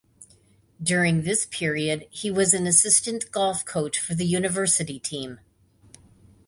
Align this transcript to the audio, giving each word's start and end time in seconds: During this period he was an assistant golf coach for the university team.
During 0.81 1.21
this 1.21 1.45
period 1.45 2.07
he 2.09 2.31
was 2.31 2.55
an 2.55 2.65
assistant 2.65 3.29
golf 3.31 3.65
coach 3.65 3.99
for 3.99 4.15
the 4.15 4.25
university 4.25 4.97
team. 4.99 5.39